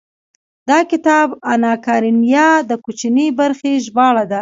دا 0.69 0.79
کتاب 0.91 1.27
اناکارينينا 1.53 2.47
د 2.69 2.71
کوچنۍ 2.83 3.27
برخې 3.39 3.71
ژباړه 3.85 4.23
ده. 4.31 4.39